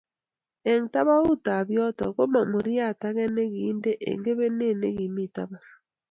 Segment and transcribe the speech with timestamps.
[0.71, 5.65] Eng tabaut ab yoto kimong muriat ake nekindet eng kebenet ne kimi taban